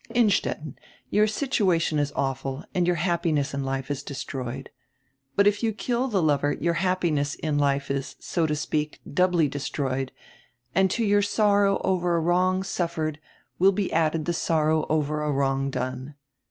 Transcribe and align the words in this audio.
"Innstetten, 0.15 0.79
your 1.11 1.27
situation 1.27 1.99
is 1.99 2.11
awful 2.15 2.65
and 2.73 2.87
your 2.87 2.95
happiness 2.95 3.53
in 3.53 3.63
life 3.63 3.91
is 3.91 4.01
destroyed. 4.01 4.71
But 5.35 5.45
if 5.45 5.61
you 5.61 5.73
kill 5.73 6.07
the 6.07 6.23
lover 6.23 6.53
your 6.53 6.73
happi 6.73 7.13
ness 7.13 7.35
in 7.35 7.59
life 7.59 7.91
is, 7.91 8.15
so 8.19 8.47
to 8.47 8.55
speak, 8.55 8.99
doubly 9.07 9.47
destroyed, 9.47 10.11
and 10.73 10.89
to 10.89 11.05
your 11.05 11.21
sorrow 11.21 11.79
over 11.83 12.15
a 12.15 12.19
wrong 12.19 12.63
suffered 12.63 13.19
will 13.59 13.71
be 13.73 13.93
added 13.93 14.25
the 14.25 14.33
sorrow 14.33 14.87
over 14.89 15.21
a 15.21 15.31
wrong 15.31 15.69
done. 15.69 16.15